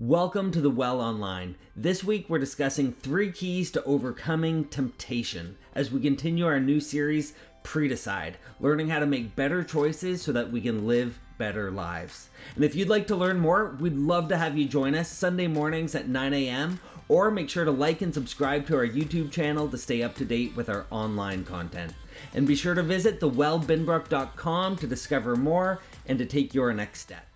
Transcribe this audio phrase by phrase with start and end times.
[0.00, 1.56] Welcome to the Well Online.
[1.74, 7.32] This week we're discussing three keys to overcoming temptation as we continue our new series,
[7.64, 12.28] Predecide, learning how to make better choices so that we can live better lives.
[12.54, 15.48] And if you'd like to learn more, we'd love to have you join us Sunday
[15.48, 16.78] mornings at 9 a.m.
[17.08, 20.24] or make sure to like and subscribe to our YouTube channel to stay up to
[20.24, 21.92] date with our online content.
[22.34, 27.26] And be sure to visit thewellbinbrook.com to discover more and to take your next step.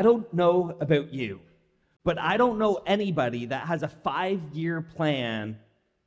[0.00, 1.40] I don't know about you,
[2.08, 5.58] but I don't know anybody that has a five year plan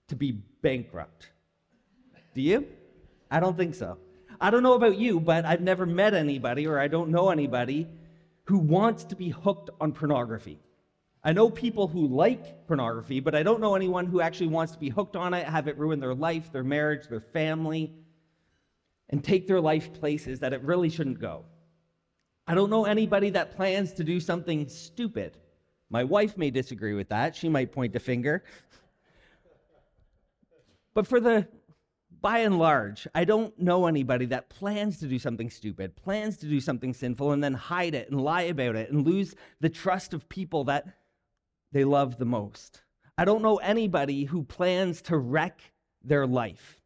[0.08, 1.30] to be bankrupt.
[2.34, 2.66] Do you?
[3.30, 4.00] I don't think so.
[4.40, 7.88] I don't know about you, but I've never met anybody or I don't know anybody
[8.46, 10.58] who wants to be hooked on pornography.
[11.24, 14.80] I know people who like pornography, but I don't know anyone who actually wants to
[14.80, 17.94] be hooked on it, have it ruin their life, their marriage, their family,
[19.12, 21.46] and take their life places that it really shouldn't go.
[22.48, 25.38] I don't know anybody that plans to do something stupid.
[25.92, 27.36] My wife may disagree with that.
[27.36, 28.46] She might point a finger.
[30.94, 31.48] But for the
[32.22, 36.46] by and large, I don't know anybody that plans to do something stupid, plans to
[36.46, 40.14] do something sinful, and then hide it and lie about it and lose the trust
[40.14, 40.86] of people that
[41.72, 42.84] they love the most.
[43.18, 45.60] I don't know anybody who plans to wreck
[46.04, 46.80] their life.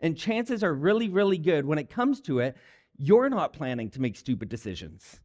[0.00, 2.56] And chances are really, really good when it comes to it,
[2.98, 5.20] you're not planning to make stupid decisions.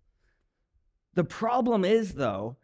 [1.16, 2.58] The problem is, though,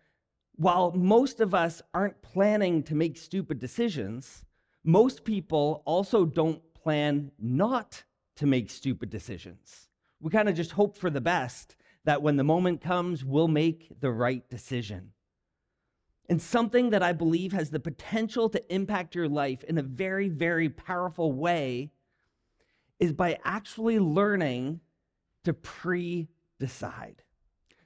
[0.58, 4.44] while most of us aren't planning to make stupid decisions,
[4.84, 8.04] most people also don't plan not
[8.36, 9.88] to make stupid decisions.
[10.20, 14.00] We kind of just hope for the best that when the moment comes, we'll make
[14.00, 15.12] the right decision.
[16.30, 20.28] And something that I believe has the potential to impact your life in a very,
[20.28, 21.92] very powerful way
[23.00, 24.82] is by actually learning
[25.44, 27.24] to pre decide.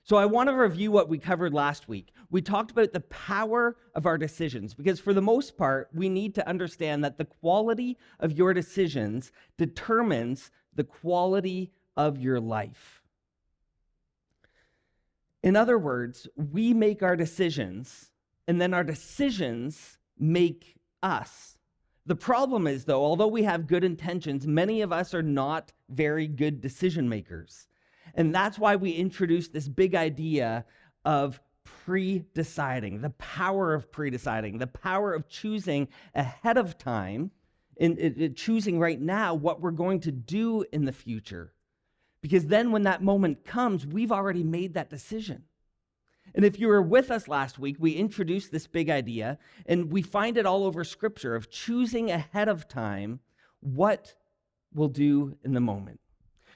[0.03, 2.11] So, I want to review what we covered last week.
[2.31, 6.33] We talked about the power of our decisions because, for the most part, we need
[6.35, 13.03] to understand that the quality of your decisions determines the quality of your life.
[15.43, 18.11] In other words, we make our decisions,
[18.47, 21.57] and then our decisions make us.
[22.05, 26.27] The problem is, though, although we have good intentions, many of us are not very
[26.27, 27.67] good decision makers.
[28.15, 30.65] And that's why we introduced this big idea
[31.05, 37.31] of pre deciding, the power of pre deciding, the power of choosing ahead of time,
[37.79, 41.53] and choosing right now what we're going to do in the future.
[42.21, 45.43] Because then when that moment comes, we've already made that decision.
[46.35, 50.01] And if you were with us last week, we introduced this big idea, and we
[50.01, 53.19] find it all over Scripture of choosing ahead of time
[53.61, 54.13] what
[54.73, 56.00] we'll do in the moment.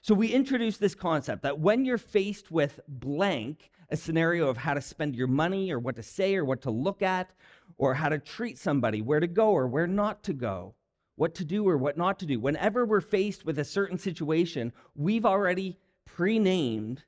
[0.05, 4.75] So we introduced this concept that when you're faced with blank, a scenario of how
[4.75, 7.31] to spend your money or what to say or what to look at
[7.79, 10.75] or how to treat somebody, where to go or where not to go,
[11.15, 12.39] what to do or what not to do.
[12.39, 17.03] Whenever we're faced with a certain situation, we've already pre named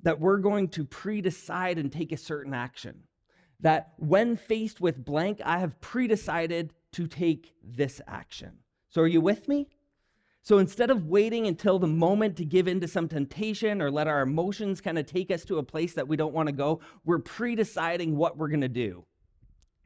[0.00, 3.02] that we're going to pre decide and take a certain action.
[3.60, 8.52] That when faced with blank, I have pre decided to take this action.
[8.88, 9.68] So, are you with me?
[10.48, 14.08] So, instead of waiting until the moment to give in to some temptation or let
[14.08, 16.80] our emotions kind of take us to a place that we don't want to go,
[17.04, 19.04] we're pre deciding what we're going to do.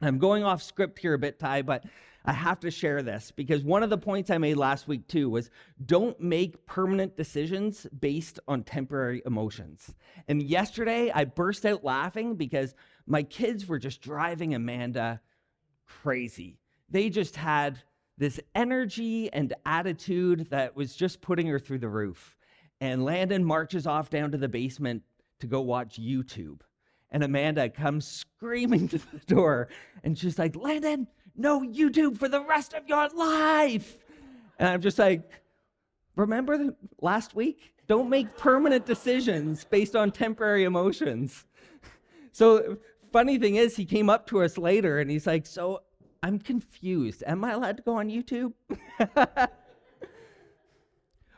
[0.01, 1.83] I'm going off script here a bit, Ty, but
[2.23, 5.29] I have to share this because one of the points I made last week too
[5.29, 5.49] was
[5.85, 9.93] don't make permanent decisions based on temporary emotions.
[10.29, 12.73] And yesterday I burst out laughing because
[13.05, 15.19] my kids were just driving Amanda
[15.85, 16.57] crazy.
[16.89, 17.83] They just had
[18.17, 22.37] this energy and attitude that was just putting her through the roof.
[22.81, 25.03] And Landon marches off down to the basement
[25.39, 26.61] to go watch YouTube.
[27.11, 29.69] And Amanda comes screaming to the door
[30.03, 33.97] and she's like, Landon, no YouTube for the rest of your life.
[34.59, 35.21] And I'm just like,
[36.15, 37.73] remember last week?
[37.87, 41.45] Don't make permanent decisions based on temporary emotions.
[42.35, 42.77] So,
[43.11, 45.83] funny thing is, he came up to us later and he's like, So,
[46.23, 47.23] I'm confused.
[47.27, 48.53] Am I allowed to go on YouTube?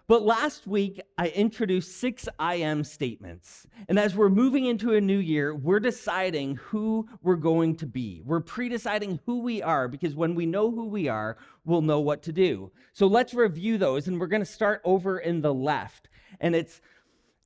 [0.08, 3.66] But last week, I introduced six I am statements.
[3.90, 8.22] And as we're moving into a new year, we're deciding who we're going to be.
[8.24, 12.02] We're pre deciding who we are because when we know who we are, we'll know
[12.02, 12.72] what to do.
[12.94, 14.08] So let's review those.
[14.08, 16.10] And we're going to start over in the left.
[16.40, 16.82] And it's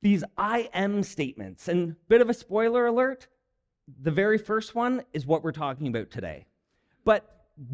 [0.02, 1.70] these I am statements.
[1.70, 3.28] And bit of a spoiler alert
[4.02, 6.46] the very first one is what we're talking about today.
[7.10, 7.26] But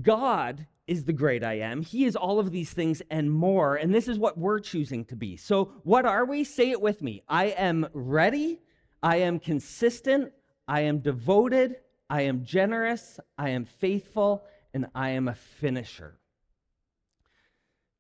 [0.02, 1.82] God is the great I am.
[1.82, 3.76] He is all of these things and more.
[3.76, 5.36] And this is what we're choosing to be.
[5.36, 6.46] So, what are we?
[6.46, 8.62] Say it with me I am ready.
[9.04, 10.32] I am consistent.
[10.70, 11.76] I am devoted,
[12.10, 16.18] I am generous, I am faithful, and I am a finisher.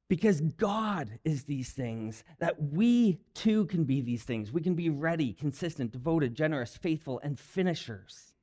[0.07, 4.53] Because God is these things, that we too can be these things.
[4.53, 8.34] We can be ready, consistent, devoted, generous, faithful, and finishers.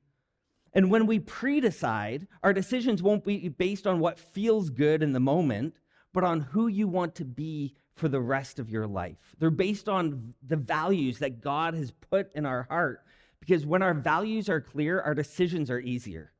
[0.73, 5.13] And when we pre decide, our decisions won't be based on what feels good in
[5.13, 5.75] the moment,
[6.13, 9.35] but on who you want to be for the rest of your life.
[9.39, 13.01] They're based on the values that God has put in our heart,
[13.39, 16.31] because when our values are clear, our decisions are easier.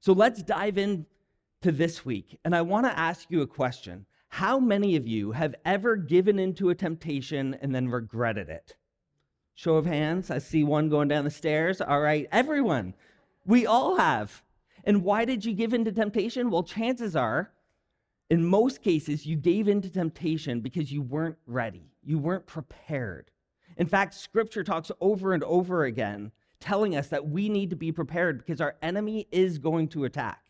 [0.00, 1.06] So let's dive into
[1.62, 2.38] this week.
[2.44, 6.38] And I want to ask you a question How many of you have ever given
[6.38, 8.76] into a temptation and then regretted it?
[9.54, 10.30] Show of hands.
[10.30, 11.80] I see one going down the stairs.
[11.80, 12.94] All right, everyone.
[13.44, 14.42] We all have.
[14.84, 16.50] And why did you give in to temptation?
[16.50, 17.52] Well, chances are,
[18.30, 23.30] in most cases, you gave in to temptation because you weren't ready, you weren't prepared.
[23.76, 27.90] In fact, scripture talks over and over again telling us that we need to be
[27.90, 30.40] prepared because our enemy is going to attack.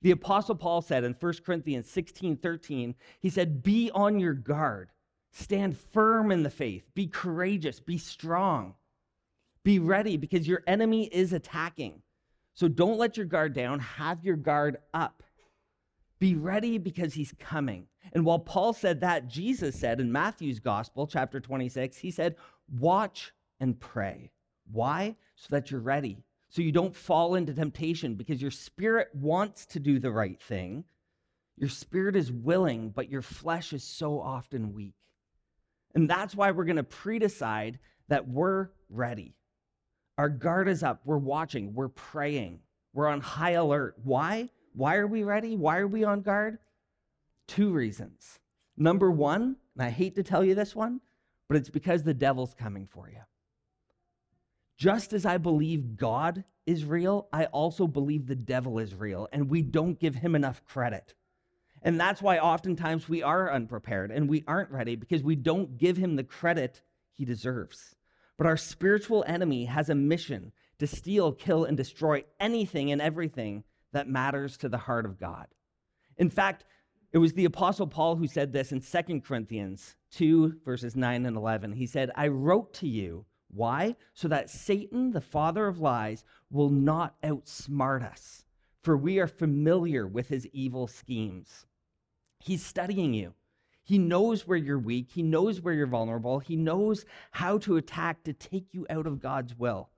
[0.00, 4.90] The apostle Paul said in 1 Corinthians 16 13, he said, Be on your guard,
[5.30, 8.74] stand firm in the faith, be courageous, be strong,
[9.62, 12.02] be ready because your enemy is attacking.
[12.54, 15.22] So don't let your guard down, have your guard up.
[16.18, 17.86] Be ready because he's coming.
[18.12, 22.36] And while Paul said that, Jesus said in Matthew's gospel, chapter 26, he said,
[22.78, 24.30] Watch and pray.
[24.70, 25.16] Why?
[25.36, 26.24] So that you're ready.
[26.48, 30.84] So you don't fall into temptation because your spirit wants to do the right thing.
[31.56, 34.94] Your spirit is willing, but your flesh is so often weak.
[35.94, 37.78] And that's why we're going to pre decide
[38.08, 39.34] that we're ready.
[40.22, 41.00] Our guard is up.
[41.04, 41.74] We're watching.
[41.74, 42.60] We're praying.
[42.94, 43.96] We're on high alert.
[44.04, 44.50] Why?
[44.72, 45.56] Why are we ready?
[45.56, 46.58] Why are we on guard?
[47.48, 48.38] Two reasons.
[48.76, 51.00] Number one, and I hate to tell you this one,
[51.48, 53.18] but it's because the devil's coming for you.
[54.76, 59.50] Just as I believe God is real, I also believe the devil is real, and
[59.50, 61.14] we don't give him enough credit.
[61.82, 65.96] And that's why oftentimes we are unprepared and we aren't ready because we don't give
[65.96, 66.80] him the credit
[67.12, 67.96] he deserves.
[68.38, 73.64] But our spiritual enemy has a mission to steal, kill, and destroy anything and everything
[73.92, 75.46] that matters to the heart of God.
[76.16, 76.64] In fact,
[77.12, 81.36] it was the Apostle Paul who said this in 2 Corinthians 2, verses 9 and
[81.36, 81.72] 11.
[81.72, 83.26] He said, I wrote to you.
[83.48, 83.96] Why?
[84.14, 88.44] So that Satan, the father of lies, will not outsmart us,
[88.82, 91.66] for we are familiar with his evil schemes.
[92.38, 93.34] He's studying you.
[93.84, 95.10] He knows where you're weak.
[95.10, 96.38] He knows where you're vulnerable.
[96.38, 99.90] He knows how to attack to take you out of God's will,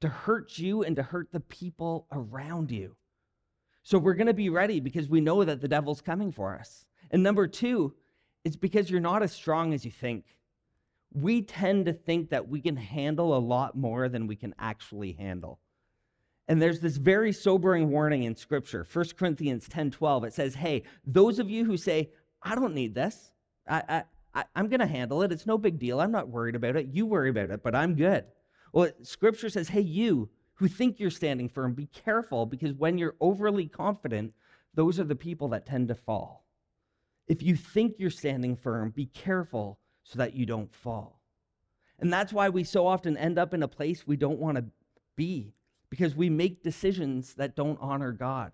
[0.00, 2.96] to hurt you and to hurt the people around you.
[3.84, 6.84] So we're going to be ready because we know that the devil's coming for us.
[7.10, 7.94] And number two,
[8.44, 10.24] it's because you're not as strong as you think.
[11.12, 15.12] We tend to think that we can handle a lot more than we can actually
[15.12, 15.60] handle.
[16.48, 18.86] And there's this very sobering warning in scripture.
[18.90, 22.10] 1 Corinthians 10 12, it says, Hey, those of you who say,
[22.42, 23.32] I don't need this.
[23.68, 24.04] I,
[24.34, 25.32] I, I'm going to handle it.
[25.32, 26.00] It's no big deal.
[26.00, 26.88] I'm not worried about it.
[26.92, 28.24] You worry about it, but I'm good.
[28.72, 33.16] Well, scripture says, hey, you who think you're standing firm, be careful because when you're
[33.20, 34.32] overly confident,
[34.74, 36.44] those are the people that tend to fall.
[37.26, 41.20] If you think you're standing firm, be careful so that you don't fall.
[41.98, 44.64] And that's why we so often end up in a place we don't want to
[45.16, 45.52] be
[45.90, 48.52] because we make decisions that don't honor God.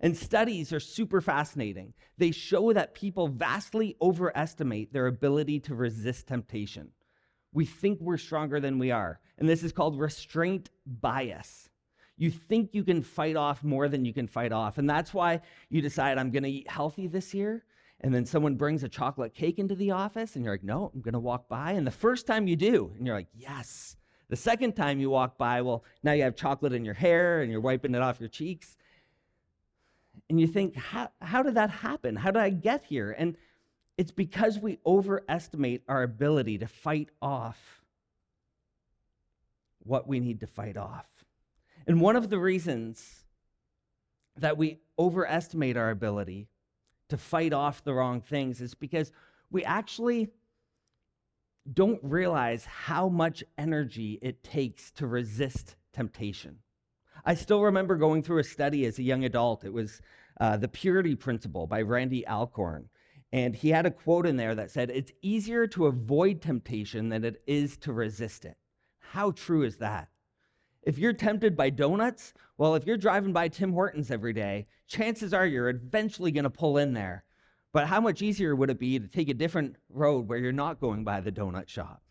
[0.00, 1.94] And studies are super fascinating.
[2.18, 6.90] They show that people vastly overestimate their ability to resist temptation.
[7.52, 9.20] We think we're stronger than we are.
[9.38, 11.70] And this is called restraint bias.
[12.16, 14.78] You think you can fight off more than you can fight off.
[14.78, 17.64] And that's why you decide, I'm going to eat healthy this year.
[18.00, 21.00] And then someone brings a chocolate cake into the office, and you're like, no, I'm
[21.00, 21.72] going to walk by.
[21.72, 23.96] And the first time you do, and you're like, yes.
[24.28, 27.50] The second time you walk by, well, now you have chocolate in your hair and
[27.50, 28.76] you're wiping it off your cheeks
[30.28, 32.16] and you think, how, how did that happen?
[32.16, 33.14] How did I get here?
[33.16, 33.36] And
[33.98, 37.82] it's because we overestimate our ability to fight off
[39.80, 41.06] what we need to fight off.
[41.86, 43.24] And one of the reasons
[44.36, 46.48] that we overestimate our ability
[47.10, 49.12] to fight off the wrong things is because
[49.50, 50.30] we actually
[51.72, 56.58] don't realize how much energy it takes to resist temptation.
[57.26, 59.64] I still remember going through a study as a young adult.
[59.64, 60.02] It was
[60.40, 62.88] uh, The Purity Principle by Randy Alcorn.
[63.32, 67.24] And he had a quote in there that said, It's easier to avoid temptation than
[67.24, 68.56] it is to resist it.
[68.98, 70.08] How true is that?
[70.82, 75.32] If you're tempted by donuts, well, if you're driving by Tim Hortons every day, chances
[75.32, 77.24] are you're eventually going to pull in there.
[77.72, 80.78] But how much easier would it be to take a different road where you're not
[80.78, 82.03] going by the donut shop?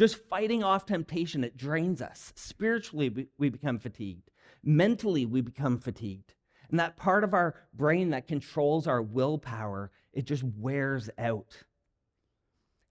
[0.00, 2.32] Just fighting off temptation, it drains us.
[2.34, 4.30] Spiritually, we become fatigued.
[4.64, 6.32] Mentally, we become fatigued.
[6.70, 11.54] And that part of our brain that controls our willpower, it just wears out.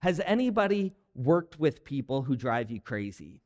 [0.02, 3.40] Has anybody worked with people who drive you crazy?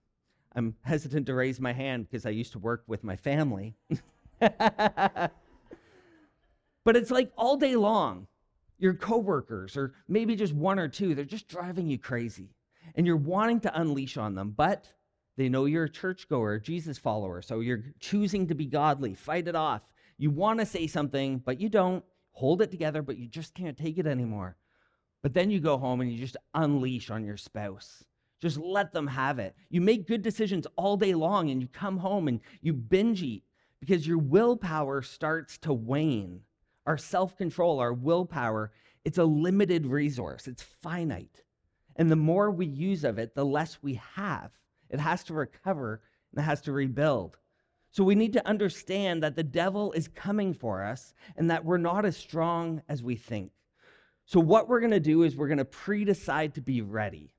[0.54, 3.76] I'm hesitant to raise my hand because I used to work with my family.
[4.40, 5.30] but
[6.86, 8.26] it's like all day long,
[8.76, 12.50] your coworkers, or maybe just one or two, they're just driving you crazy.
[12.94, 14.92] And you're wanting to unleash on them, but
[15.36, 19.14] they know you're a churchgoer, Jesus follower, so you're choosing to be godly.
[19.14, 19.82] Fight it off.
[20.16, 22.04] You want to say something, but you don't.
[22.32, 24.56] Hold it together, but you just can't take it anymore.
[25.22, 28.02] But then you go home and you just unleash on your spouse.
[28.42, 29.54] Just let them have it.
[29.70, 33.44] You make good decisions all day long and you come home and you binge eat
[33.78, 36.40] because your willpower starts to wane.
[36.86, 38.72] Our self control, our willpower,
[39.04, 41.43] it's a limited resource, it's finite.
[41.96, 44.50] And the more we use of it, the less we have.
[44.90, 47.38] It has to recover and it has to rebuild.
[47.90, 51.78] So we need to understand that the devil is coming for us and that we're
[51.78, 53.52] not as strong as we think.
[54.26, 57.34] So, what we're going to do is we're going to pre decide to be ready.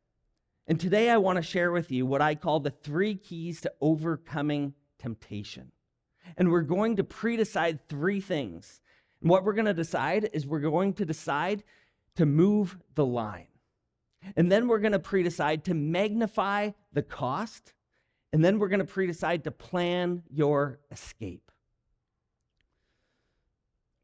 [0.68, 3.74] And today I want to share with you what I call the three keys to
[3.82, 5.72] overcoming temptation.
[6.38, 8.82] And we're going to pre decide three things.
[9.22, 11.64] And what we're going to decide is we're going to decide
[12.16, 13.48] to move the line.
[14.36, 17.74] And then we're going to pre decide to magnify the cost
[18.36, 21.54] and then we're going to pre decide to plan your escape.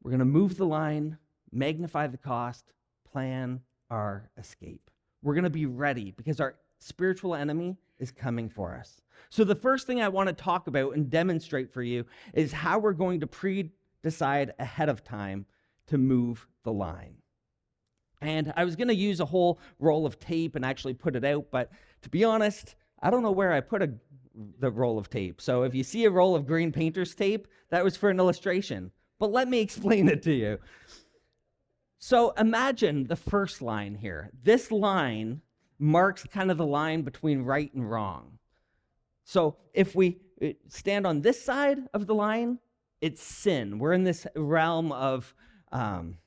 [0.02, 1.18] We're going to move the line,
[1.52, 2.72] magnify the cost,
[3.12, 3.60] plan
[3.90, 4.90] our escape.
[5.22, 9.02] We're going to be ready because our spiritual enemy is coming for us.
[9.30, 12.80] So, the first thing I want to talk about and demonstrate for you is how
[12.80, 13.70] we're going to pre
[14.02, 15.46] decide ahead of time
[15.88, 17.16] to move the line.
[18.22, 21.26] And I was going to use a whole roll of tape and actually put it
[21.26, 21.72] out, but
[22.04, 23.92] to be honest, I don't know where I put a
[24.60, 25.42] the roll of tape.
[25.42, 28.92] So if you see a roll of green painter's tape, that was for an illustration.
[29.20, 30.60] But let me explain it to you.
[32.00, 34.32] So imagine the first line here.
[34.44, 35.42] This line
[35.78, 38.40] marks kind of the line between right and wrong.
[39.24, 42.60] So if we uh, stand on this side of the line,
[43.02, 43.80] it's sin.
[43.80, 45.34] We're in this realm of
[45.72, 46.18] um,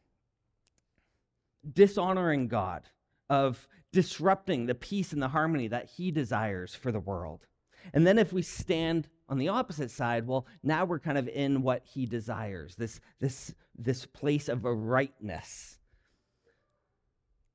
[1.73, 2.83] dishonoring God,
[3.31, 7.47] of disrupting the peace and the harmony that He desires for the world.
[7.93, 11.63] And then if we stand on the opposite side, well, now we're kind of in
[11.63, 15.79] what he desires, this, this, this place of a rightness.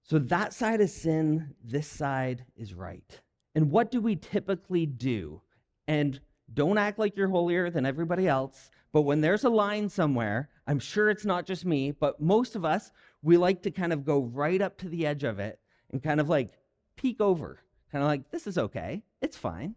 [0.03, 3.21] So that side is sin, this side is right.
[3.55, 5.41] And what do we typically do?
[5.87, 6.19] And
[6.53, 10.79] don't act like you're holier than everybody else, but when there's a line somewhere, I'm
[10.79, 14.21] sure it's not just me, but most of us, we like to kind of go
[14.21, 15.59] right up to the edge of it
[15.91, 16.53] and kind of like
[16.95, 17.61] peek over,
[17.91, 19.75] kind of like, this is okay, it's fine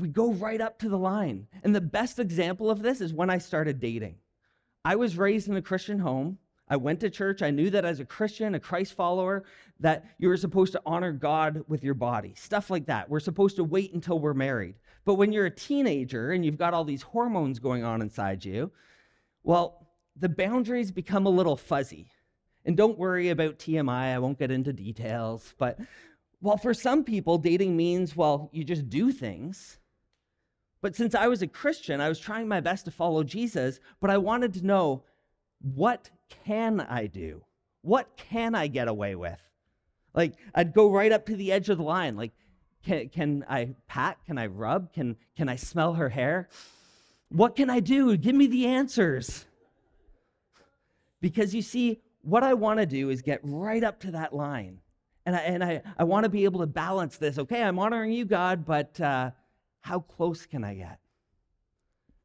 [0.00, 1.46] we go right up to the line.
[1.62, 4.16] And the best example of this is when I started dating.
[4.84, 6.38] I was raised in a Christian home.
[6.68, 7.42] I went to church.
[7.42, 9.44] I knew that as a Christian, a Christ follower,
[9.80, 13.08] that you were supposed to honor God with your body, stuff like that.
[13.08, 14.74] We're supposed to wait until we're married.
[15.04, 18.70] But when you're a teenager and you've got all these hormones going on inside you,
[19.42, 19.87] well,
[20.18, 22.10] the boundaries become a little fuzzy.
[22.64, 25.54] And don't worry about TMI, I won't get into details.
[25.58, 25.78] But
[26.40, 29.78] well, for some people, dating means, well, you just do things.
[30.80, 34.10] But since I was a Christian, I was trying my best to follow Jesus, but
[34.10, 35.02] I wanted to know
[35.60, 36.10] what
[36.44, 37.42] can I do?
[37.82, 39.40] What can I get away with?
[40.14, 42.16] Like, I'd go right up to the edge of the line.
[42.16, 42.32] Like,
[42.84, 44.18] can, can I pat?
[44.26, 44.92] Can I rub?
[44.92, 46.48] Can, can I smell her hair?
[47.28, 48.16] What can I do?
[48.16, 49.46] Give me the answers.
[51.20, 54.80] Because you see, what I want to do is get right up to that line.
[55.26, 57.38] And I, and I, I want to be able to balance this.
[57.38, 59.30] Okay, I'm honoring you, God, but uh,
[59.80, 60.98] how close can I get?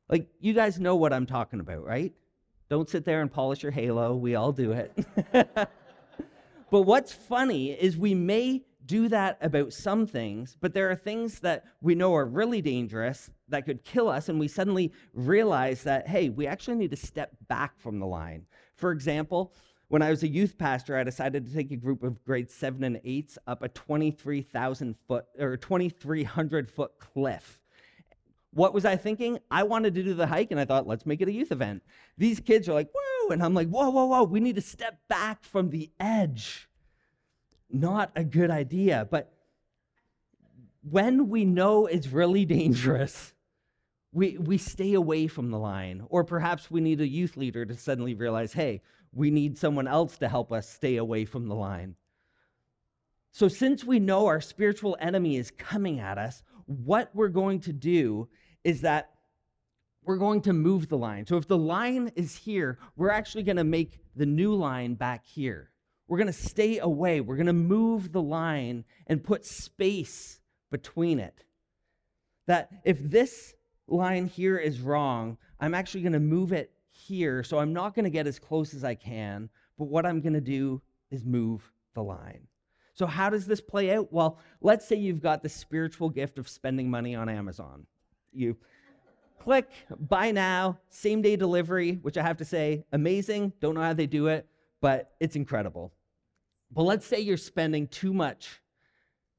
[0.10, 2.14] Like, you guys know what I'm talking about, right?
[2.70, 4.16] Don't sit there and polish your halo.
[4.16, 5.06] We all do it.
[6.72, 11.40] but what's funny is we may do that about some things, but there are things
[11.40, 16.08] that we know are really dangerous that could kill us, and we suddenly realize that,
[16.08, 18.46] hey, we actually need to step back from the line.
[18.84, 19.54] For example,
[19.88, 22.84] when I was a youth pastor, I decided to take a group of grade seven
[22.84, 27.62] and eights up a 23,000 foot or 2,300 foot cliff.
[28.52, 29.40] What was I thinking?
[29.50, 31.82] I wanted to do the hike, and I thought, let's make it a youth event.
[32.18, 33.32] These kids are like, woo!
[33.32, 36.68] And I'm like, whoa, whoa, whoa, we need to step back from the edge.
[37.72, 39.08] Not a good idea.
[39.10, 39.32] But
[40.82, 43.32] when we know it's really dangerous,
[44.14, 46.06] we, we stay away from the line.
[46.10, 50.18] Or perhaps we need a youth leader to suddenly realize, hey, we need someone else
[50.20, 51.96] to help us stay away from the line.
[53.32, 57.74] So, since we know our spiritual enemy is coming at us, what we're going to
[57.74, 58.30] do
[58.64, 59.10] is that
[60.04, 61.26] we're going to move the line.
[61.26, 65.26] So, if the line is here, we're actually going to make the new line back
[65.26, 65.72] here.
[66.08, 67.22] We're going to stay away.
[67.22, 70.40] We're going to move the line and put space
[70.70, 71.44] between it.
[72.46, 73.56] That if this
[73.88, 77.44] line here is wrong, I'm actually going to move it here.
[77.44, 79.50] So I'm not going to get as close as I can.
[79.78, 82.48] But what I'm going to do is move the line.
[82.96, 84.14] So, how does this play out?
[84.14, 87.88] Well, let's say you've got the spiritual gift of spending money on Amazon.
[88.32, 88.56] You
[89.40, 93.54] click, buy now, same day delivery, which I have to say, amazing.
[93.60, 94.48] Don't know how they do it,
[94.80, 95.92] but it's incredible.
[96.72, 98.62] But let's say you're spending too much.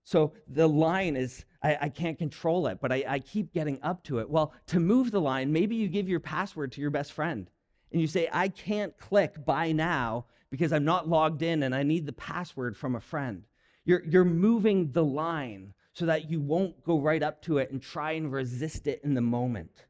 [0.04, 4.04] So the line is, I, I can't control it, but I, I keep getting up
[4.04, 4.28] to it.
[4.28, 7.50] Well, to move the line, maybe you give your password to your best friend
[7.90, 11.82] and you say, I can't click buy now because I'm not logged in and I
[11.82, 13.44] need the password from a friend.
[13.86, 17.80] You're, you're moving the line so that you won't go right up to it and
[17.80, 19.86] try and resist it in the moment.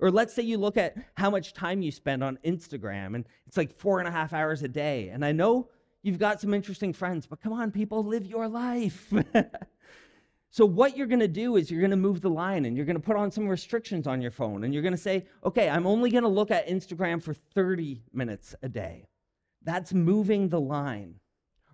[0.00, 3.56] Or let's say you look at how much time you spend on Instagram and it's
[3.56, 5.08] like four and a half hours a day.
[5.08, 5.68] And I know
[6.08, 9.12] You've got some interesting friends, but come on, people, live your life.
[10.50, 12.86] so, what you're going to do is you're going to move the line and you're
[12.86, 15.68] going to put on some restrictions on your phone and you're going to say, okay,
[15.68, 19.06] I'm only going to look at Instagram for 30 minutes a day.
[19.62, 21.16] That's moving the line.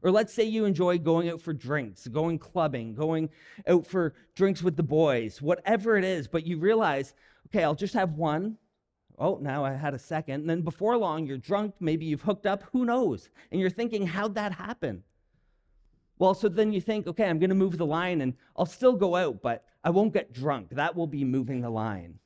[0.02, 3.30] Or let's say you enjoy going out for drinks, going clubbing, going
[3.68, 7.14] out for drinks with the boys, whatever it is, but you realize,
[7.46, 8.58] okay, I'll just have one
[9.18, 10.40] Oh, now I had a second.
[10.40, 11.74] And then before long, you're drunk.
[11.80, 12.64] Maybe you've hooked up.
[12.72, 13.30] Who knows?
[13.50, 15.04] And you're thinking, how'd that happen?
[16.18, 18.94] Well, so then you think, okay, I'm going to move the line and I'll still
[18.94, 20.68] go out, but I won't get drunk.
[20.70, 22.18] That will be moving the line.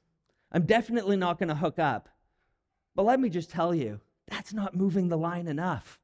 [0.52, 2.09] I'm definitely not going to hook up.
[2.95, 5.99] But let me just tell you, that's not moving the line enough.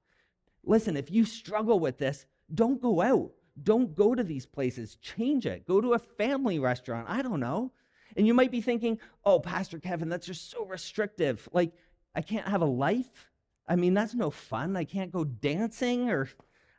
[0.64, 3.32] Listen, if you struggle with this, don't go out.
[3.62, 4.96] Don't go to these places.
[4.96, 5.66] Change it.
[5.66, 7.06] Go to a family restaurant.
[7.08, 7.72] I don't know.
[8.16, 11.48] And you might be thinking, oh, Pastor Kevin, that's just so restrictive.
[11.52, 11.72] Like,
[12.14, 13.30] I can't have a life.
[13.66, 14.76] I mean, that's no fun.
[14.76, 16.28] I can't go dancing or,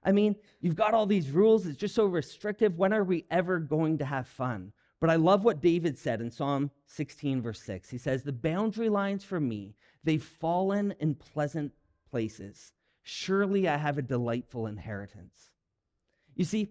[0.03, 1.65] I mean, you've got all these rules.
[1.65, 2.77] It's just so restrictive.
[2.77, 4.71] When are we ever going to have fun?
[5.01, 7.89] But I love what David said in Psalm 16, verse 6.
[7.89, 11.73] He says, The boundary lines for me, they've fallen in pleasant
[12.09, 12.71] places.
[13.03, 15.51] Surely I have a delightful inheritance.
[16.35, 16.69] You see,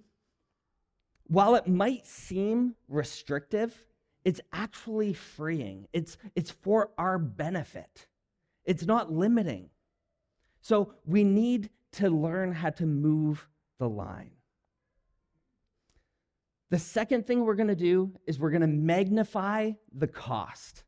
[1.27, 3.77] while it might seem restrictive,
[4.25, 5.87] it's actually freeing.
[5.93, 8.07] It's, it's for our benefit.
[8.65, 9.69] It's not limiting.
[10.63, 13.47] So we need to learn how to move
[13.79, 14.31] the line.
[16.71, 20.85] The second thing we're going to do is we're going to magnify the cost.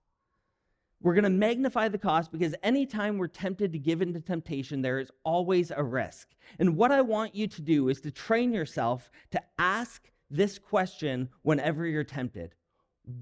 [1.03, 4.99] We're going to magnify the cost because anytime we're tempted to give into temptation, there
[4.99, 6.31] is always a risk.
[6.59, 11.29] And what I want you to do is to train yourself to ask this question
[11.43, 12.55] whenever you're tempted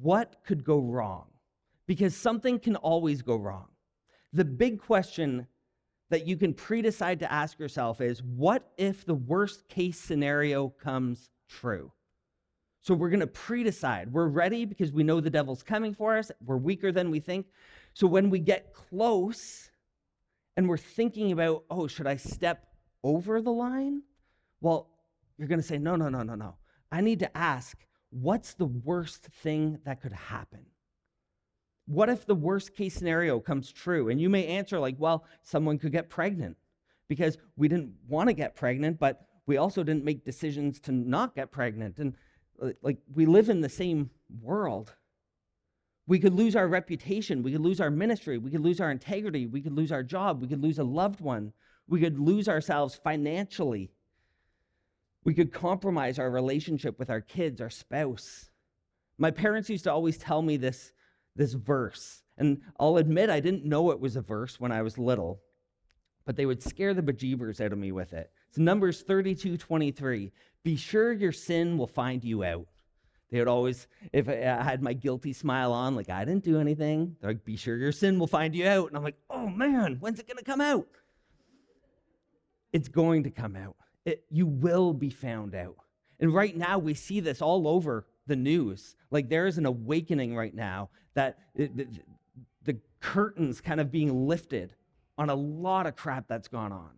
[0.01, 1.27] what could go wrong?
[1.87, 3.69] Because something can always go wrong.
[4.33, 5.47] The big question
[6.11, 10.69] that you can pre decide to ask yourself is what if the worst case scenario
[10.69, 11.93] comes true?
[12.81, 14.13] So we're going to pre decide.
[14.13, 16.31] We're ready because we know the devil's coming for us.
[16.45, 17.47] We're weaker than we think.
[17.95, 19.71] So when we get close
[20.57, 22.67] and we're thinking about, oh, should I step
[23.03, 24.03] over the line?
[24.61, 24.89] Well,
[25.39, 26.57] you're going to say, no, no, no, no, no.
[26.93, 27.77] I need to ask,
[28.15, 30.65] what's the worst thing that could happen?
[31.87, 34.09] What if the worst case scenario comes true?
[34.09, 36.57] And you may answer, like, well, someone could get pregnant
[37.09, 41.35] because we didn't want to get pregnant, but we also didn't make decisions to not
[41.35, 41.99] get pregnant.
[41.99, 42.15] And
[42.63, 44.95] uh, like, we live in the same world.
[46.07, 47.43] We could lose our reputation.
[47.43, 48.39] We could lose our ministry.
[48.39, 49.47] We could lose our integrity.
[49.47, 50.41] We could lose our job.
[50.41, 51.53] We could lose a loved one.
[51.89, 53.91] We could lose ourselves financially.
[55.25, 58.51] We could compromise our relationship with our kids, our spouse.
[59.17, 60.93] My parents used to always tell me this,
[61.35, 64.99] this verse, and I'll admit I didn't know it was a verse when I was
[64.99, 65.41] little,
[66.27, 68.31] but they would scare the bejeebers out of me with it.
[68.49, 70.33] It's Numbers 32 23.
[70.63, 72.67] Be sure your sin will find you out.
[73.31, 77.17] They would always, if I had my guilty smile on, like I didn't do anything,
[77.21, 78.89] they're like, be sure your sin will find you out.
[78.89, 80.87] And I'm like, oh man, when's it going to come out?
[82.73, 85.77] It's going to come out it, you will be found out.
[86.21, 88.97] And right now, we see this all over the news.
[89.11, 91.87] Like there is an awakening right now that the,
[92.65, 94.75] the curtains kind of being lifted
[95.19, 96.91] on a lot of crap that's gone on.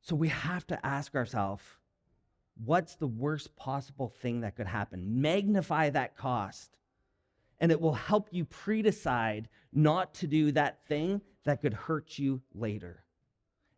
[0.00, 1.64] So we have to ask ourselves
[2.64, 5.20] what's the worst possible thing that could happen?
[5.20, 6.76] Magnify that cost,
[7.60, 12.18] and it will help you pre decide not to do that thing that could hurt
[12.18, 13.04] you later.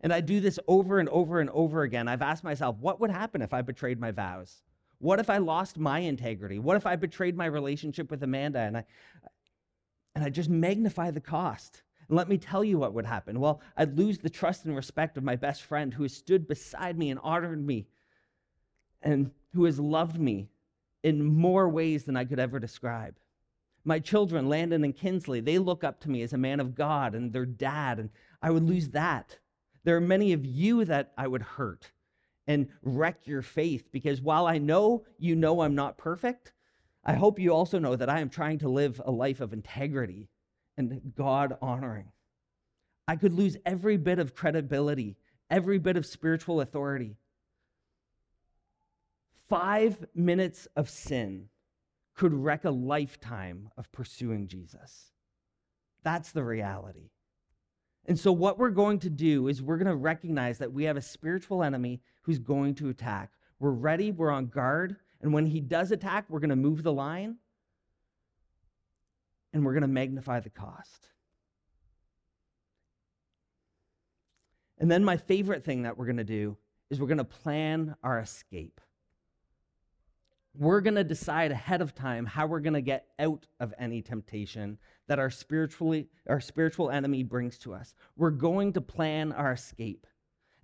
[0.00, 2.08] And I do this over and over and over again.
[2.08, 4.62] I've asked myself, what would happen if I betrayed my vows?
[4.98, 6.58] What if I lost my integrity?
[6.58, 8.84] What if I betrayed my relationship with Amanda and I
[10.14, 11.82] and I just magnify the cost?
[12.08, 13.38] And let me tell you what would happen.
[13.38, 16.98] Well, I'd lose the trust and respect of my best friend who has stood beside
[16.98, 17.86] me and honored me
[19.02, 20.48] and who has loved me
[21.02, 23.14] in more ways than I could ever describe.
[23.84, 27.14] My children, Landon and Kinsley, they look up to me as a man of God
[27.14, 28.10] and their dad, and
[28.42, 29.38] I would lose that.
[29.84, 31.90] There are many of you that I would hurt
[32.46, 36.52] and wreck your faith because while I know you know I'm not perfect,
[37.04, 40.28] I hope you also know that I am trying to live a life of integrity
[40.76, 42.12] and God honoring.
[43.06, 45.16] I could lose every bit of credibility,
[45.50, 47.16] every bit of spiritual authority.
[49.48, 51.48] Five minutes of sin
[52.14, 55.12] could wreck a lifetime of pursuing Jesus.
[56.02, 57.10] That's the reality.
[58.08, 60.96] And so, what we're going to do is we're going to recognize that we have
[60.96, 63.30] a spiritual enemy who's going to attack.
[63.60, 66.92] We're ready, we're on guard, and when he does attack, we're going to move the
[66.92, 67.36] line
[69.52, 71.08] and we're going to magnify the cost.
[74.78, 76.56] And then, my favorite thing that we're going to do
[76.88, 78.80] is we're going to plan our escape
[80.58, 84.02] we're going to decide ahead of time how we're going to get out of any
[84.02, 87.94] temptation that our spiritually our spiritual enemy brings to us.
[88.16, 90.06] We're going to plan our escape.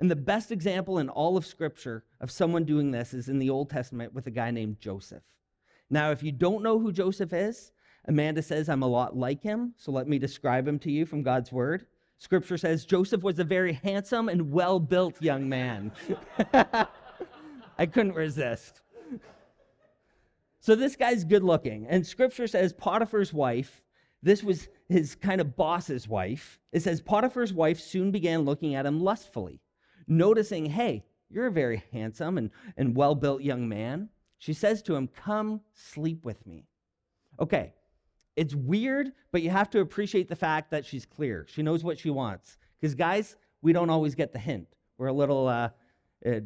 [0.00, 3.50] And the best example in all of scripture of someone doing this is in the
[3.50, 5.22] Old Testament with a guy named Joseph.
[5.88, 7.72] Now, if you don't know who Joseph is,
[8.06, 11.22] Amanda says I'm a lot like him, so let me describe him to you from
[11.22, 11.86] God's word.
[12.18, 15.92] Scripture says Joseph was a very handsome and well built young man.
[17.78, 18.80] I couldn't resist.
[20.64, 21.86] So this guy's good looking.
[21.90, 23.82] And scripture says Potiphar's wife,
[24.22, 26.58] this was his kind of boss's wife.
[26.72, 29.60] It says Potiphar's wife soon began looking at him lustfully,
[30.08, 34.08] noticing, hey, you're a very handsome and, and well built young man.
[34.38, 36.64] She says to him, Come sleep with me.
[37.38, 37.74] Okay,
[38.34, 41.44] it's weird, but you have to appreciate the fact that she's clear.
[41.46, 42.56] She knows what she wants.
[42.80, 44.68] Because, guys, we don't always get the hint.
[44.96, 45.68] We're a little uh,
[46.24, 46.40] uh,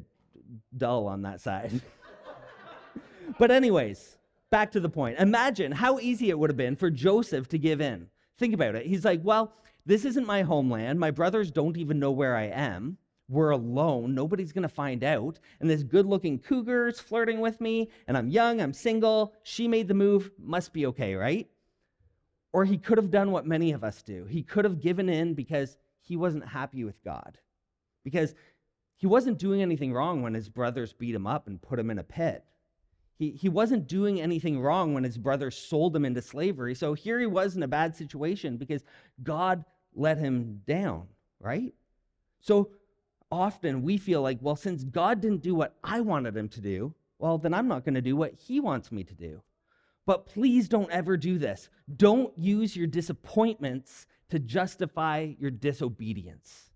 [0.76, 1.80] dull on that side.
[3.38, 4.16] But, anyways,
[4.50, 5.18] back to the point.
[5.18, 8.08] Imagine how easy it would have been for Joseph to give in.
[8.38, 8.86] Think about it.
[8.86, 9.52] He's like, Well,
[9.84, 11.00] this isn't my homeland.
[11.00, 12.98] My brothers don't even know where I am.
[13.28, 14.14] We're alone.
[14.14, 15.38] Nobody's going to find out.
[15.60, 19.34] And this good looking cougar's flirting with me, and I'm young, I'm single.
[19.42, 20.30] She made the move.
[20.38, 21.48] Must be okay, right?
[22.52, 24.24] Or he could have done what many of us do.
[24.24, 27.38] He could have given in because he wasn't happy with God.
[28.02, 28.34] Because
[28.96, 31.98] he wasn't doing anything wrong when his brothers beat him up and put him in
[31.98, 32.44] a pit.
[33.18, 36.74] He, he wasn't doing anything wrong when his brother sold him into slavery.
[36.74, 38.84] So here he was in a bad situation because
[39.22, 41.08] God let him down,
[41.40, 41.74] right?
[42.40, 42.70] So
[43.30, 46.94] often we feel like, well, since God didn't do what I wanted him to do,
[47.18, 49.42] well, then I'm not going to do what he wants me to do.
[50.06, 51.68] But please don't ever do this.
[51.96, 56.70] Don't use your disappointments to justify your disobedience.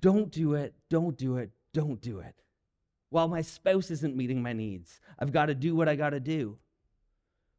[0.00, 0.72] Don't do it.
[0.88, 1.50] Don't do it.
[1.74, 2.36] Don't do it.
[3.10, 5.00] Well, my spouse isn't meeting my needs.
[5.18, 6.58] I've got to do what I got to do.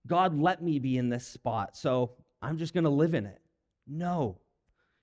[0.07, 3.41] God let me be in this spot, so I'm just going to live in it.
[3.87, 4.39] No.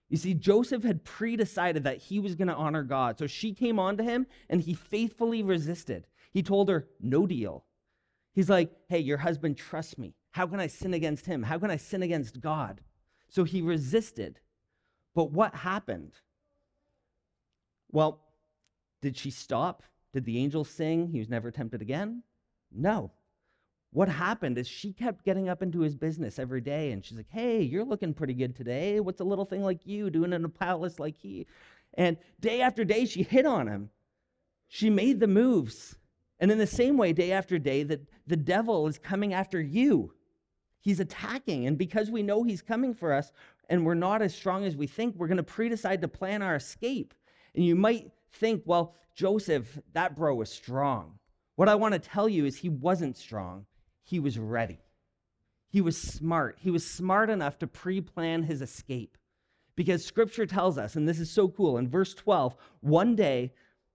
[0.08, 3.18] You see, Joseph had pre decided that he was going to honor God.
[3.18, 6.06] So she came on to him and he faithfully resisted.
[6.32, 7.64] He told her, no deal.
[8.32, 10.14] He's like, hey, your husband trusts me.
[10.30, 11.42] How can I sin against him?
[11.42, 12.80] How can I sin against God?
[13.28, 14.40] So he resisted.
[15.14, 16.12] But what happened?
[17.90, 18.20] Well,
[19.02, 19.82] did she stop?
[20.18, 21.06] Did the angel sing?
[21.06, 22.24] He was never tempted again?
[22.72, 23.12] No.
[23.92, 27.30] What happened is she kept getting up into his business every day, and she's like,
[27.30, 28.98] Hey, you're looking pretty good today.
[28.98, 31.46] What's a little thing like you doing in a palace like he?
[31.94, 33.90] And day after day, she hit on him.
[34.66, 35.94] She made the moves.
[36.40, 40.14] And in the same way, day after day, that the devil is coming after you.
[40.80, 41.68] He's attacking.
[41.68, 43.30] And because we know he's coming for us
[43.70, 46.42] and we're not as strong as we think, we're going to pre decide to plan
[46.42, 47.14] our escape.
[47.54, 51.18] And you might think, well, Joseph, that bro was strong.
[51.56, 53.66] What I want to tell you is he wasn't strong,
[54.02, 54.78] he was ready.
[55.70, 56.56] He was smart.
[56.60, 59.18] He was smart enough to pre plan his escape.
[59.76, 63.52] Because scripture tells us, and this is so cool, in verse 12, one day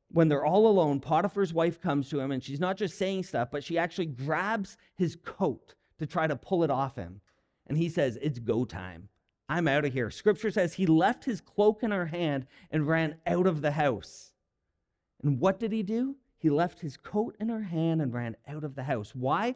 [0.09, 3.49] when they're all alone, Potiphar's wife comes to him and she's not just saying stuff,
[3.51, 7.19] but she actually grabs his coat to try to pull it off him.
[7.67, 9.09] And he says, It's go time.
[9.49, 10.09] I'm out of here.
[10.09, 14.31] Scripture says he left his cloak in her hand and ran out of the house.
[15.23, 16.15] And what did he do?
[16.37, 19.13] He left his coat in her hand and ran out of the house.
[19.15, 19.55] Why?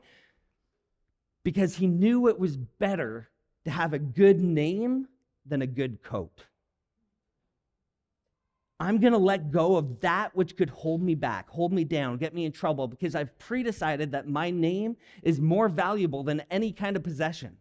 [1.44, 3.30] Because he knew it was better
[3.66, 5.08] to have a good name
[5.46, 6.46] than a good coat.
[8.80, 12.18] I'm going to let go of that which could hold me back, hold me down,
[12.18, 16.72] get me in trouble, because I've predecided that my name is more valuable than any
[16.72, 17.58] kind of possession.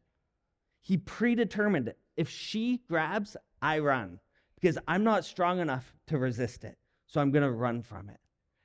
[0.82, 1.98] He predetermined it.
[2.16, 4.20] If she grabs, I run,
[4.54, 6.78] because I'm not strong enough to resist it.
[7.06, 8.18] So I'm going to run from it.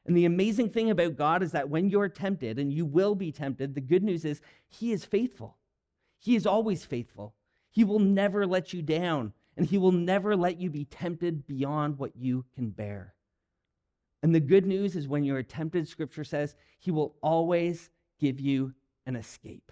[0.05, 3.31] And the amazing thing about God is that when you're tempted, and you will be
[3.31, 5.57] tempted, the good news is He is faithful.
[6.19, 7.35] He is always faithful.
[7.69, 11.97] He will never let you down and he will never let you be tempted beyond
[11.97, 13.13] what you can bear.
[14.23, 18.73] And the good news is when you're tempted, scripture says, he will always give you
[19.05, 19.71] an escape.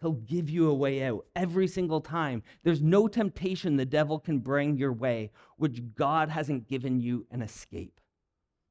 [0.00, 2.42] He'll give you a way out every single time.
[2.62, 7.42] There's no temptation the devil can bring your way which God hasn't given you an
[7.42, 8.00] escape.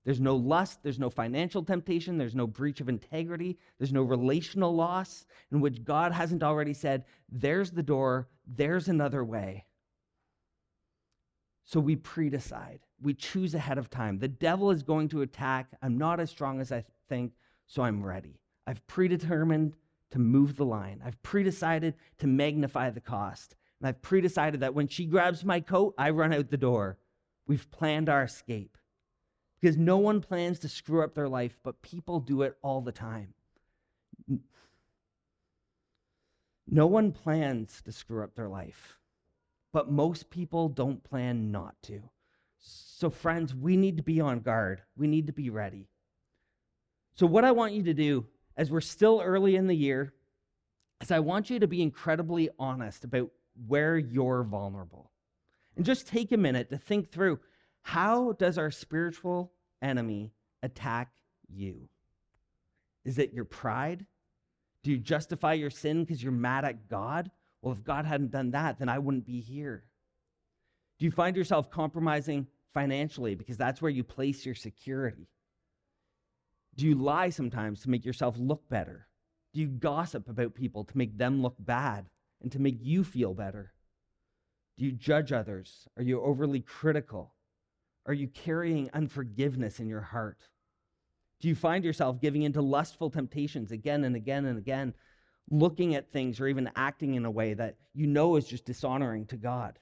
[0.06, 4.74] There's no lust, there's no financial temptation, there's no breach of integrity, there's no relational
[4.74, 9.66] loss in which God hasn't already said, there's the door, there's another way.
[11.66, 12.80] So we predecide.
[13.00, 14.18] We choose ahead of time.
[14.18, 15.68] The devil is going to attack.
[15.84, 17.34] I'm not as strong as I think,
[17.68, 18.40] so I'm ready.
[18.66, 19.76] I've predetermined
[20.12, 21.02] to move the line.
[21.06, 23.56] I've predecided to magnify the cost.
[23.80, 26.98] And I've predecided that when she grabs my coat, I run out the door.
[27.48, 28.78] We've planned our escape.
[29.60, 32.92] Because no one plans to screw up their life, but people do it all the
[32.92, 33.34] time.
[36.68, 39.00] No one plans to screw up their life
[39.72, 42.02] but most people don't plan not to.
[42.58, 44.82] So, friends, we need to be on guard.
[44.98, 45.88] We need to be ready.
[47.16, 48.26] So, what I want you to do,
[48.60, 50.14] as we're still early in the year,
[51.02, 53.32] is I want you to be incredibly honest about
[53.68, 55.12] where you're vulnerable.
[55.78, 57.40] And just take a minute to think through
[57.84, 61.10] how does our spiritual enemy attack
[61.48, 61.88] you?
[63.06, 64.06] Is it your pride?
[64.84, 67.32] Do you justify your sin because you're mad at God?
[67.62, 69.86] Well, if God hadn't done that, then I wouldn't be here.
[71.00, 75.30] Do you find yourself compromising financially because that's where you place your security?
[76.80, 79.10] Do you lie sometimes to make yourself look better?
[79.54, 82.10] Do you gossip about people to make them look bad
[82.42, 83.74] and to make you feel better?
[84.78, 85.90] Do you judge others?
[85.98, 87.34] Are you overly critical?
[88.06, 90.48] Are you carrying unforgiveness in your heart?
[91.42, 94.94] Do you find yourself giving into lustful temptations again and again and again
[95.52, 99.26] looking at things or even acting in a way that you know is just dishonoring
[99.26, 99.80] to God?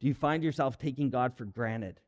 [0.00, 2.00] Do you find yourself taking God for granted?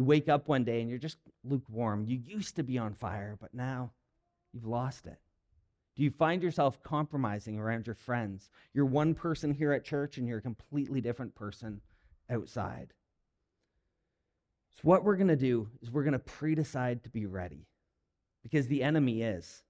[0.00, 2.06] You wake up one day and you're just lukewarm.
[2.06, 3.90] You used to be on fire, but now
[4.50, 5.18] you've lost it.
[5.94, 8.48] Do you find yourself compromising around your friends?
[8.72, 11.82] You're one person here at church and you're a completely different person
[12.30, 12.94] outside.
[14.70, 17.66] So, what we're going to do is we're going to pre decide to be ready
[18.42, 19.64] because the enemy is.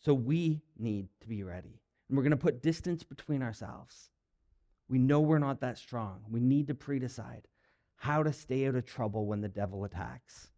[0.00, 1.80] So we need to be ready.
[2.08, 4.10] And we're going to put distance between ourselves.
[4.88, 6.24] We know we're not that strong.
[6.28, 7.46] We need to pre decide
[8.02, 10.48] how to stay out of trouble when the devil attacks.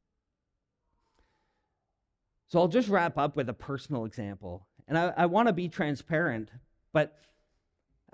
[2.46, 4.66] So I'll just wrap up with a personal example.
[4.88, 6.50] And I, I want to be transparent,
[6.94, 7.18] but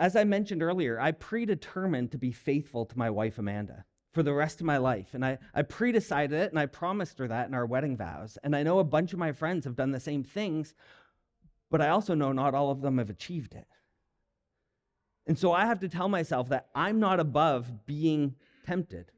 [0.01, 4.35] as I mentioned earlier, I predetermined to be faithful to my wife, Amanda, for the
[4.35, 5.15] rest of my life.
[5.15, 8.37] And I, I predecided it and I promised her that in our wedding vows.
[8.43, 10.75] And I know a bunch of my friends have done the same things,
[11.71, 13.69] but I also know not all of them have achieved it.
[15.29, 18.35] And so I have to tell myself that I'm not above being
[18.67, 19.13] tempted.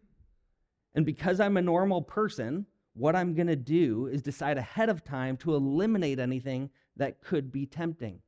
[0.94, 5.04] And because I'm a normal person, what I'm going to do is decide ahead of
[5.04, 8.20] time to eliminate anything that could be tempting.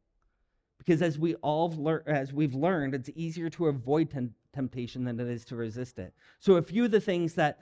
[0.78, 4.10] Because as we all lear- as we've learned, it's easier to avoid
[4.52, 6.14] temptation than it is to resist it.
[6.40, 7.58] So a few of the things that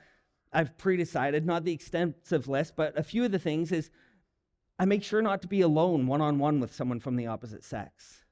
[0.53, 3.91] I've pre-decided, not the extensive list, but a few of the things is
[4.79, 7.65] I make sure not to be alone one on one with someone from the opposite
[7.65, 8.25] sex.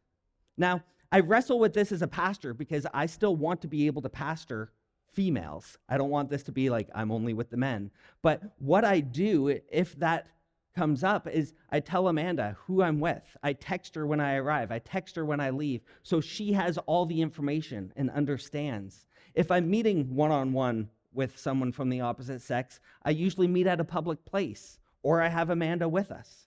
[0.57, 4.03] Now, I wrestle with this as a pastor because I still want to be able
[4.03, 4.73] to pastor
[5.13, 5.79] females.
[5.89, 7.91] I don't want this to be like I'm only with the men.
[8.23, 10.27] But what I do, if that
[10.75, 13.37] comes up, is I tell Amanda who I'm with.
[13.43, 15.83] I text her when I arrive, I text her when I leave.
[16.03, 19.07] So she has all the information and understands.
[19.35, 23.67] If I'm meeting one on one with someone from the opposite sex, I usually meet
[23.67, 26.47] at a public place or I have Amanda with us.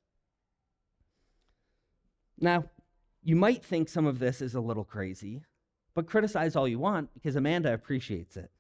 [2.39, 2.65] Now,
[3.23, 5.41] you might think some of this is a little crazy,
[5.95, 8.51] but criticize all you want because Amanda appreciates it.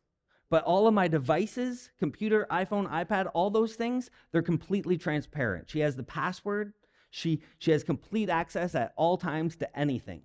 [0.49, 5.69] But all of my devices, computer, iPhone, iPad, all those things, they're completely transparent.
[5.69, 6.73] She has the password,
[7.09, 10.21] she, she has complete access at all times to anything.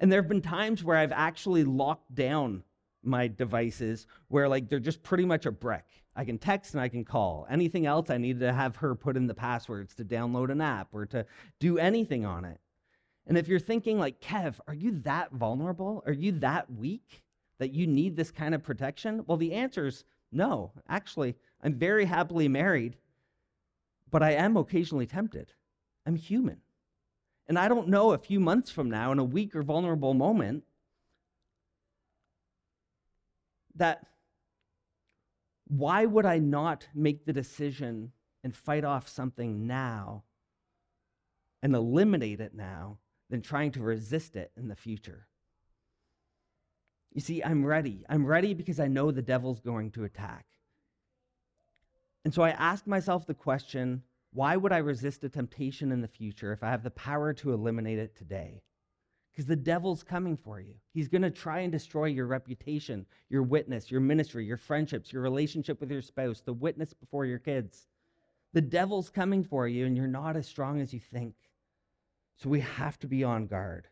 [0.00, 2.64] And there have been times where I've actually locked down
[3.02, 5.84] my devices where like they're just pretty much a brick.
[6.16, 7.46] I can text and I can call.
[7.50, 10.88] Anything else, I need to have her put in the passwords to download an app
[10.92, 11.26] or to
[11.60, 12.60] do anything on it.
[13.26, 16.02] And if you're thinking, like, Kev, are you that vulnerable?
[16.06, 17.22] Are you that weak
[17.58, 19.24] that you need this kind of protection?
[19.26, 22.96] Well, the answer is No, actually, I'm very happily married,
[24.10, 25.52] but I am occasionally tempted.
[26.06, 26.60] I'm human.
[27.46, 30.64] And I don't know a few months from now, in a weak or vulnerable moment,
[33.76, 34.06] that
[35.68, 40.24] why would I not make the decision and fight off something now
[41.62, 42.98] and eliminate it now
[43.34, 45.26] than trying to resist it in the future?
[47.12, 48.04] You see, I'm ready.
[48.08, 50.46] I'm ready because I know the devil's going to attack.
[52.24, 56.06] And so I ask myself the question why would I resist a temptation in the
[56.06, 58.62] future if I have the power to eliminate it today?
[59.32, 60.74] Because the devil's coming for you.
[60.92, 65.22] He's going to try and destroy your reputation, your witness, your ministry, your friendships, your
[65.22, 67.88] relationship with your spouse, the witness before your kids.
[68.52, 71.34] The devil's coming for you, and you're not as strong as you think.
[72.36, 73.88] So we have to be on guard.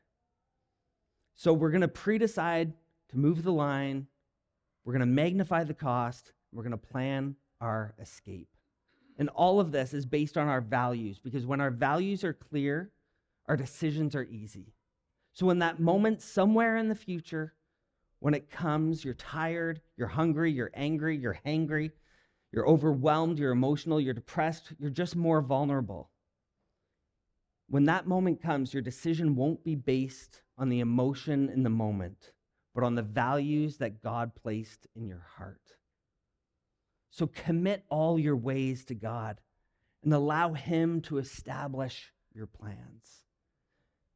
[1.34, 2.72] So we're going to pre decide
[3.10, 4.06] to move the line,
[4.84, 8.48] we're going to magnify the cost, we're going to plan our escape.
[9.18, 12.90] And all of this is based on our values because when our values are clear,
[13.46, 14.74] our decisions are easy.
[15.32, 17.54] So, in that moment, somewhere in the future,
[18.20, 21.90] when it comes, you're tired, you're hungry, you're angry, you're hangry,
[22.52, 26.10] you're overwhelmed, you're emotional, you're depressed, you're just more vulnerable.
[27.72, 32.32] When that moment comes, your decision won't be based on the emotion in the moment,
[32.74, 35.72] but on the values that God placed in your heart.
[37.08, 39.40] So commit all your ways to God
[40.04, 43.24] and allow Him to establish your plans.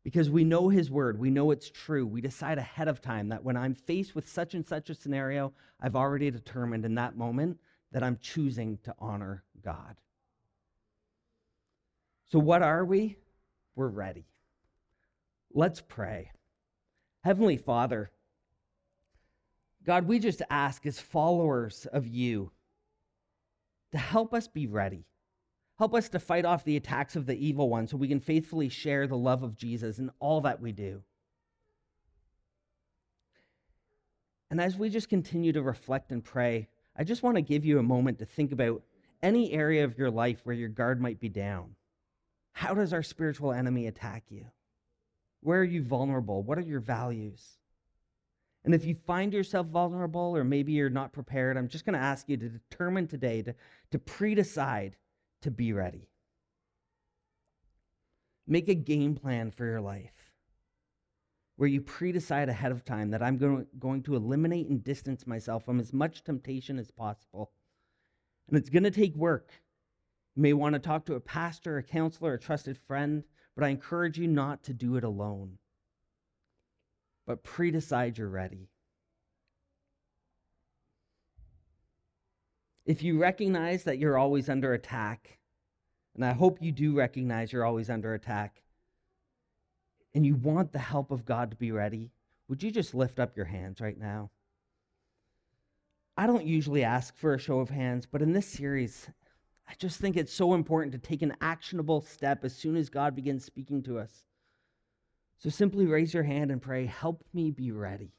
[0.04, 2.06] Because we know His word, we know it's true.
[2.06, 5.54] We decide ahead of time that when I'm faced with such and such a scenario,
[5.80, 7.58] I've already determined in that moment
[7.92, 9.96] that I'm choosing to honor God.
[12.26, 13.16] So, what are we?
[13.76, 14.26] We're ready.
[15.52, 16.32] Let's pray.
[17.22, 18.10] Heavenly Father,
[19.84, 22.50] God, we just ask as followers of you
[23.92, 25.04] to help us be ready.
[25.78, 28.68] Help us to fight off the attacks of the evil one so we can faithfully
[28.68, 31.02] share the love of Jesus in all that we do.
[34.50, 37.78] And as we just continue to reflect and pray, I just want to give you
[37.78, 38.82] a moment to think about
[39.22, 41.74] any area of your life where your guard might be down.
[42.56, 44.46] How does our spiritual enemy attack you?
[45.42, 46.42] Where are you vulnerable?
[46.42, 47.58] What are your values?
[48.64, 52.04] And if you find yourself vulnerable or maybe you're not prepared, I'm just going to
[52.04, 53.54] ask you to determine today to,
[53.90, 54.96] to pre decide
[55.42, 56.08] to be ready.
[58.46, 60.32] Make a game plan for your life
[61.56, 65.26] where you pre decide ahead of time that I'm going, going to eliminate and distance
[65.26, 67.50] myself from as much temptation as possible.
[68.48, 69.50] And it's going to take work.
[70.36, 73.24] You may want to talk to a pastor, a counselor, a trusted friend,
[73.56, 75.58] but I encourage you not to do it alone
[77.26, 78.70] but pre decide you're ready.
[82.84, 85.38] If you recognize that you're always under attack,
[86.14, 88.62] and I hope you do recognize you're always under attack,
[90.14, 92.12] and you want the help of God to be ready,
[92.48, 94.30] would you just lift up your hands right now?
[96.16, 99.10] I don't usually ask for a show of hands, but in this series,
[99.68, 103.16] I just think it's so important to take an actionable step as soon as God
[103.16, 104.24] begins speaking to us.
[105.38, 108.12] So simply raise your hand and pray, Help me be ready.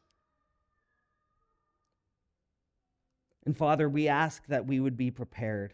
[3.46, 5.74] And Father, we ask that we would be prepared.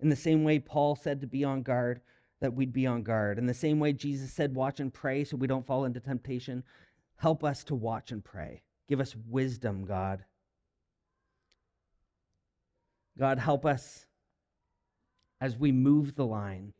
[0.00, 2.00] In the same way Paul said to be on guard,
[2.40, 3.38] that we'd be on guard.
[3.38, 6.62] In the same way Jesus said, Watch and pray so we don't fall into temptation.
[7.16, 8.62] Help us to watch and pray.
[8.88, 10.24] Give us wisdom, God.
[13.18, 14.05] God, help us
[15.40, 16.72] as we move the line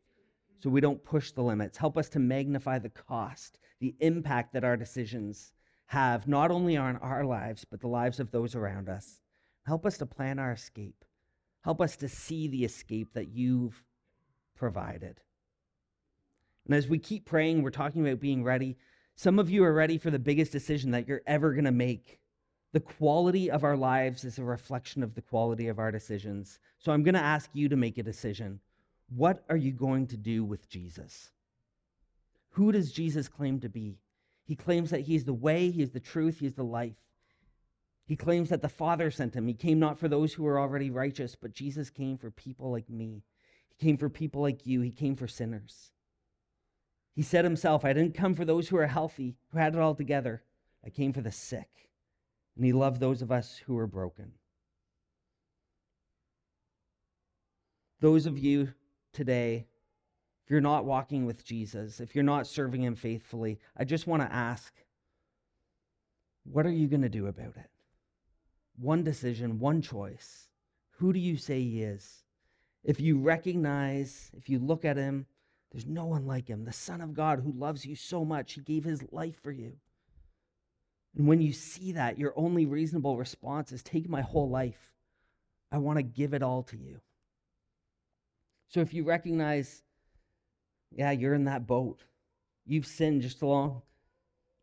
[0.59, 1.77] so we don't push the limits.
[1.77, 5.53] Help us to magnify the cost, the impact that our decisions
[5.87, 9.21] have, not only on our lives, but the lives of those around us.
[9.66, 11.05] Help us to plan our escape.
[11.62, 13.85] Help us to see the escape that you've
[14.57, 15.21] provided.
[16.64, 18.77] And as we keep praying, we're talking about being ready.
[19.14, 22.19] Some of you are ready for the biggest decision that you're ever going to make.
[22.77, 26.59] The quality of our lives is a reflection of the quality of our decisions.
[26.77, 28.61] So I'm going to ask you to make a decision.
[29.09, 31.31] What are you going to do with Jesus?
[32.50, 33.96] Who does Jesus claim to be?
[34.44, 36.98] He claims that He is the way, He is the truth, He is the life.
[38.05, 39.48] He claims that the Father sent Him.
[39.48, 42.90] He came not for those who were already righteous, but Jesus came for people like
[42.90, 43.23] me.
[43.69, 44.83] He came for people like you.
[44.83, 45.92] He came for sinners.
[47.15, 49.94] He said himself, I didn't come for those who are healthy, who had it all
[49.94, 50.42] together.
[50.85, 51.86] I came for the sick.
[52.57, 54.33] And he loved those of us who are broken.
[58.00, 58.73] Those of you
[59.13, 59.67] today,
[60.44, 64.23] if you're not walking with Jesus, if you're not serving him faithfully, I just want
[64.23, 64.73] to ask
[66.44, 67.71] what are you going to do about it?
[68.79, 70.48] One decision, one choice.
[70.98, 72.23] Who do you say he is?
[72.85, 75.27] If you recognize, if you look at him,
[75.73, 78.61] there's no one like him, the Son of God who loves you so much, he
[78.61, 79.73] gave his life for you.
[81.17, 84.92] And when you see that, your only reasonable response is take my whole life.
[85.73, 87.00] I want to give it all to you.
[88.69, 89.83] So if you recognize,
[90.90, 92.04] yeah, you're in that boat,
[92.67, 93.83] you've sinned just along,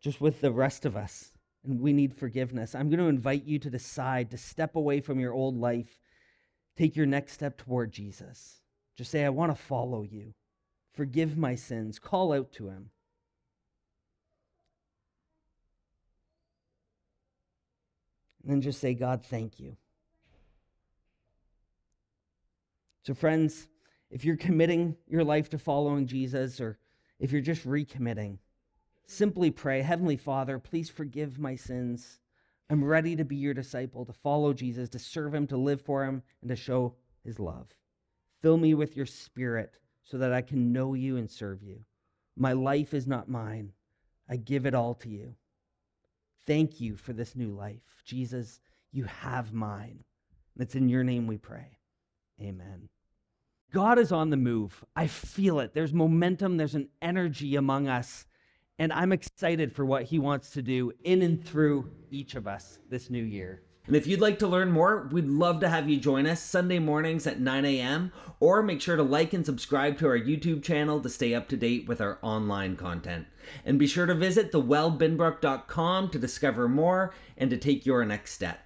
[0.02, 1.32] just with the rest of us,
[1.66, 5.20] and we need forgiveness, I'm going to invite you to decide to step away from
[5.20, 6.00] your old life,
[6.78, 8.62] take your next step toward Jesus.
[8.96, 10.34] Just say, I want to follow you.
[10.94, 11.98] Forgive my sins.
[11.98, 12.92] Call out to him.
[18.44, 19.78] And then just say, God, thank you.
[23.04, 23.68] So, friends,
[24.10, 26.78] if you're committing your life to following Jesus or
[27.20, 28.38] if you're just recommitting,
[29.08, 32.20] simply pray Heavenly Father, please forgive my sins.
[32.70, 36.06] I'm ready to be your disciple, to follow Jesus, to serve him, to live for
[36.06, 37.68] him, and to show his love.
[38.42, 41.80] Fill me with your spirit so that I can know you and serve you.
[42.36, 43.74] My life is not mine,
[44.30, 45.36] I give it all to you.
[46.46, 47.82] Thank you for this new life.
[48.06, 48.60] Jesus,
[48.92, 50.04] you have mine.
[50.60, 51.78] It's in your name we pray.
[52.42, 52.90] Amen.
[53.74, 54.84] God is on the move.
[54.96, 55.74] I feel it.
[55.74, 58.26] There's momentum, there's an energy among us.
[58.78, 62.80] And I'm excited for what he wants to do in and through each of us
[62.90, 63.64] this new year.
[63.86, 66.80] And if you'd like to learn more, we'd love to have you join us Sunday
[66.80, 68.14] mornings at 9 a.m.
[68.40, 71.58] Or make sure to like and subscribe to our YouTube channel to stay up to
[71.58, 73.28] date with our online content.
[73.66, 78.63] And be sure to visit thewellbinbrook.com to discover more and to take your next step.